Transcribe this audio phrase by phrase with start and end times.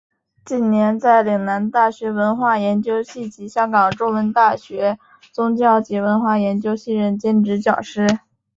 [0.43, 4.97] 近年在岭南大学文化研究系及香港中文大学
[5.31, 8.17] 宗教及文化研究系任兼职讲师。